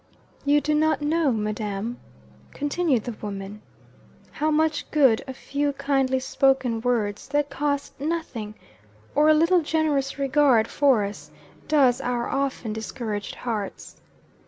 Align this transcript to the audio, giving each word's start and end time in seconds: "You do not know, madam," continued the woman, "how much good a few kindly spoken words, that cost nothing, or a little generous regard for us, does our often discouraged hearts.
"You 0.45 0.61
do 0.61 0.73
not 0.73 1.03
know, 1.03 1.31
madam," 1.31 1.99
continued 2.55 3.03
the 3.03 3.15
woman, 3.21 3.61
"how 4.31 4.49
much 4.49 4.89
good 4.89 5.23
a 5.27 5.33
few 5.35 5.73
kindly 5.73 6.19
spoken 6.19 6.81
words, 6.81 7.27
that 7.27 7.51
cost 7.51 7.99
nothing, 7.99 8.55
or 9.13 9.29
a 9.29 9.35
little 9.35 9.61
generous 9.61 10.17
regard 10.17 10.67
for 10.67 11.03
us, 11.03 11.29
does 11.67 12.01
our 12.01 12.27
often 12.27 12.73
discouraged 12.73 13.35
hearts. 13.35 14.01